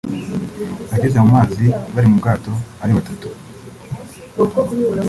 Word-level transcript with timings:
ageze 0.95 1.17
mu 1.23 1.29
mazi 1.35 1.65
bari 1.93 2.07
mu 2.11 2.17
bwato 2.21 2.51
ari 2.83 2.91
batatu 2.97 3.27